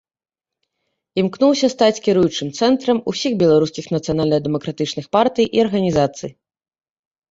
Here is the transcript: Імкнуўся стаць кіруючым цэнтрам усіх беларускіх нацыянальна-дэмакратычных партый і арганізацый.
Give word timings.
Імкнуўся 1.23 1.67
стаць 1.75 1.99
кіруючым 2.09 2.49
цэнтрам 2.61 3.03
усіх 3.15 3.39
беларускіх 3.45 3.85
нацыянальна-дэмакратычных 3.99 5.05
партый 5.21 5.45
і 5.57 5.67
арганізацый. 5.69 6.31